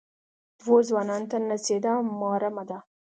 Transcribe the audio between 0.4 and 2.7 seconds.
دوو ځوانان ته نڅېدا محرمه